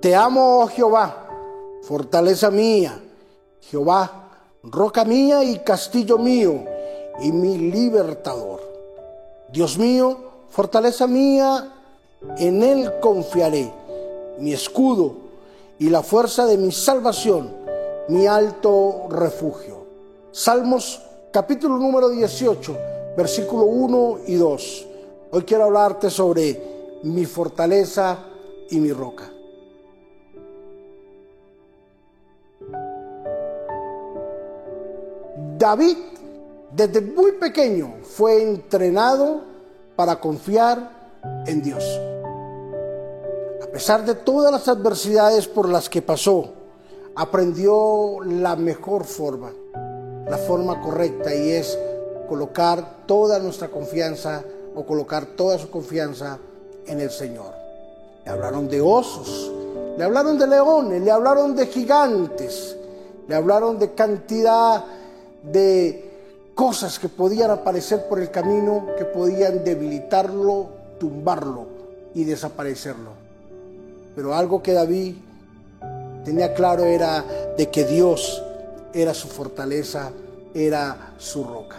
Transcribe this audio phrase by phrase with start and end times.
[0.00, 1.26] Te amo, oh Jehová,
[1.82, 3.00] fortaleza mía,
[3.62, 4.28] Jehová,
[4.62, 6.64] roca mía y castillo mío,
[7.22, 8.60] y mi libertador.
[9.50, 10.18] Dios mío,
[10.50, 11.72] fortaleza mía,
[12.36, 13.72] en Él confiaré,
[14.38, 15.14] mi escudo
[15.78, 17.56] y la fuerza de mi salvación,
[18.08, 19.86] mi alto refugio.
[20.30, 21.00] Salmos
[21.32, 22.76] capítulo número 18,
[23.16, 24.86] versículo 1 y 2.
[25.30, 28.18] Hoy quiero hablarte sobre mi fortaleza
[28.68, 29.32] y mi roca.
[35.66, 35.96] David
[36.70, 39.40] desde muy pequeño fue entrenado
[39.96, 41.10] para confiar
[41.44, 41.82] en Dios.
[43.64, 46.52] A pesar de todas las adversidades por las que pasó,
[47.16, 49.50] aprendió la mejor forma,
[50.30, 51.76] la forma correcta y es
[52.28, 54.44] colocar toda nuestra confianza
[54.76, 56.38] o colocar toda su confianza
[56.86, 57.52] en el Señor.
[58.24, 59.50] Le hablaron de osos,
[59.98, 62.76] le hablaron de leones, le hablaron de gigantes,
[63.26, 64.84] le hablaron de cantidad
[65.42, 66.06] de
[66.54, 71.66] cosas que podían aparecer por el camino, que podían debilitarlo, tumbarlo
[72.14, 73.10] y desaparecerlo.
[74.14, 75.14] Pero algo que David
[76.24, 77.24] tenía claro era
[77.56, 78.42] de que Dios
[78.94, 80.10] era su fortaleza,
[80.54, 81.76] era su roca.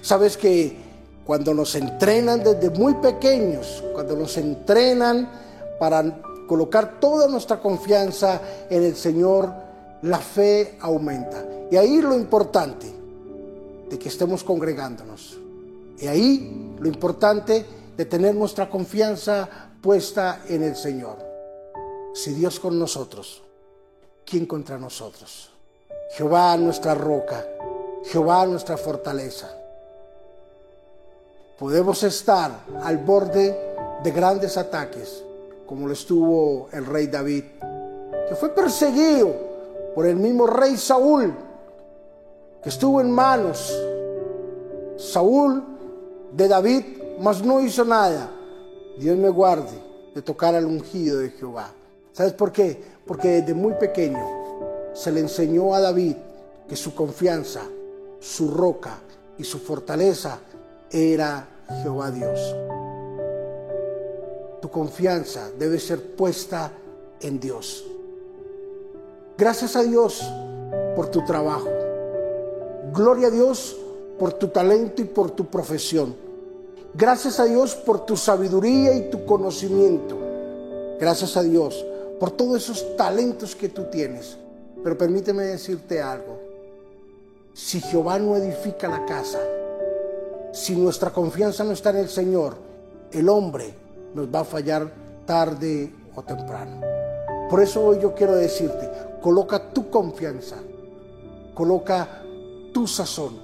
[0.00, 0.76] Sabes que
[1.26, 5.30] cuando nos entrenan desde muy pequeños, cuando nos entrenan
[5.78, 9.67] para colocar toda nuestra confianza en el Señor,
[10.02, 11.44] la fe aumenta.
[11.70, 12.92] Y ahí lo importante,
[13.88, 15.38] de que estemos congregándonos.
[15.98, 17.64] Y ahí lo importante
[17.96, 19.48] de tener nuestra confianza
[19.82, 21.16] puesta en el Señor.
[22.14, 23.42] Si Dios con nosotros,
[24.24, 25.50] ¿quién contra nosotros?
[26.12, 27.44] Jehová nuestra roca,
[28.04, 29.50] Jehová nuestra fortaleza.
[31.58, 35.24] Podemos estar al borde de grandes ataques,
[35.66, 37.44] como lo estuvo el rey David,
[38.28, 39.47] que fue perseguido
[39.94, 41.34] por el mismo rey Saúl,
[42.62, 43.74] que estuvo en manos
[44.96, 45.62] Saúl
[46.32, 46.84] de David,
[47.20, 48.30] mas no hizo nada.
[48.98, 49.78] Dios me guarde
[50.14, 51.70] de tocar al ungido de Jehová.
[52.12, 52.82] ¿Sabes por qué?
[53.06, 54.18] Porque desde muy pequeño
[54.92, 56.16] se le enseñó a David
[56.68, 57.62] que su confianza,
[58.18, 58.98] su roca
[59.38, 60.40] y su fortaleza
[60.90, 61.48] era
[61.82, 62.56] Jehová Dios.
[64.60, 66.72] Tu confianza debe ser puesta
[67.20, 67.84] en Dios.
[69.38, 70.20] Gracias a Dios
[70.96, 71.68] por tu trabajo.
[72.92, 73.76] Gloria a Dios
[74.18, 76.16] por tu talento y por tu profesión.
[76.92, 80.18] Gracias a Dios por tu sabiduría y tu conocimiento.
[80.98, 81.86] Gracias a Dios
[82.18, 84.36] por todos esos talentos que tú tienes.
[84.82, 86.40] Pero permíteme decirte algo.
[87.54, 89.38] Si Jehová no edifica la casa,
[90.52, 92.56] si nuestra confianza no está en el Señor,
[93.12, 93.72] el hombre
[94.14, 94.90] nos va a fallar
[95.24, 96.80] tarde o temprano.
[97.48, 100.56] Por eso hoy yo quiero decirte, coloca tu confianza,
[101.54, 102.22] coloca
[102.72, 103.38] tu sazón,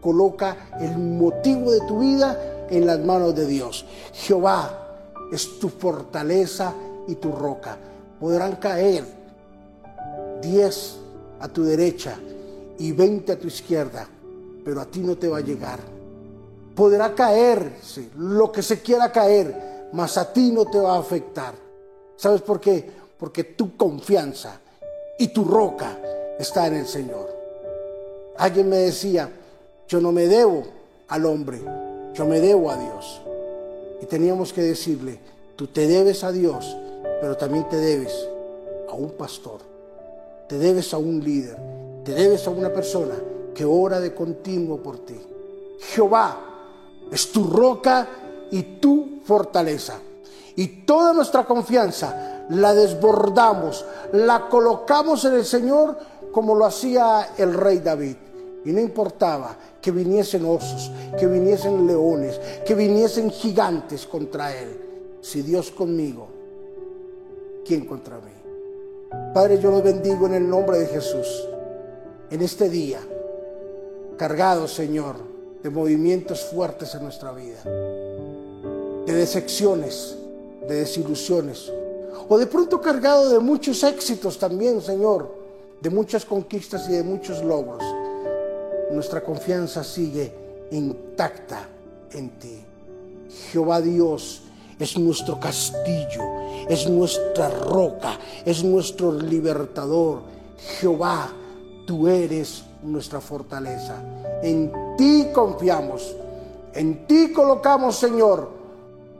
[0.00, 3.84] coloca el motivo de tu vida en las manos de Dios.
[4.12, 4.86] Jehová
[5.32, 6.74] es tu fortaleza
[7.08, 7.76] y tu roca.
[8.20, 9.04] Podrán caer
[10.40, 10.96] diez
[11.40, 12.18] a tu derecha
[12.78, 14.06] y veinte a tu izquierda,
[14.64, 15.80] pero a ti no te va a llegar.
[16.74, 21.54] Podrá caerse lo que se quiera caer, mas a ti no te va a afectar.
[22.16, 22.90] ¿Sabes por qué?
[23.18, 24.60] Porque tu confianza
[25.18, 25.98] y tu roca
[26.38, 27.34] está en el Señor.
[28.36, 29.30] Alguien me decía,
[29.88, 30.64] yo no me debo
[31.08, 31.60] al hombre,
[32.14, 33.20] yo me debo a Dios.
[34.02, 35.18] Y teníamos que decirle,
[35.56, 36.76] tú te debes a Dios,
[37.20, 38.12] pero también te debes
[38.88, 39.60] a un pastor,
[40.48, 41.56] te debes a un líder,
[42.04, 43.14] te debes a una persona
[43.54, 45.18] que ora de continuo por ti.
[45.80, 46.38] Jehová
[47.10, 48.08] es tu roca
[48.50, 49.98] y tu fortaleza.
[50.56, 55.96] Y toda nuestra confianza la desbordamos, la colocamos en el Señor
[56.32, 58.16] como lo hacía el rey David.
[58.64, 64.80] Y no importaba que viniesen osos, que viniesen leones, que viniesen gigantes contra él.
[65.20, 66.26] Si Dios conmigo,
[67.64, 68.32] ¿quién contra mí?
[69.32, 71.48] Padre, yo lo bendigo en el nombre de Jesús.
[72.28, 72.98] En este día,
[74.16, 75.16] cargado, Señor,
[75.62, 80.16] de movimientos fuertes en nuestra vida, de decepciones,
[80.68, 81.72] de desilusiones,
[82.28, 85.32] o de pronto cargado de muchos éxitos también, Señor,
[85.80, 87.82] de muchas conquistas y de muchos logros
[88.90, 90.32] nuestra confianza sigue
[90.70, 91.68] intacta
[92.12, 92.64] en ti.
[93.50, 94.42] Jehová Dios
[94.78, 96.22] es nuestro castillo,
[96.68, 100.20] es nuestra roca, es nuestro libertador.
[100.78, 101.28] Jehová,
[101.86, 104.02] tú eres nuestra fortaleza.
[104.42, 106.14] En ti confiamos,
[106.72, 108.50] en ti colocamos, Señor,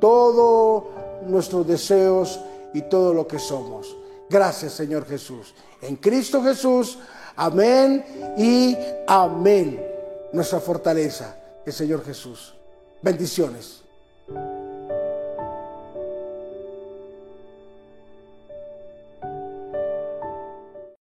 [0.01, 0.85] todos
[1.27, 2.39] nuestros deseos
[2.77, 3.97] y todo lo que somos.
[4.29, 5.55] Gracias, Señor Jesús.
[5.81, 6.99] En Cristo Jesús,
[7.35, 8.05] amén
[8.37, 8.77] y
[9.07, 9.83] amén.
[10.35, 12.55] Nuestra fortaleza, el Señor Jesús.
[13.01, 13.86] Bendiciones.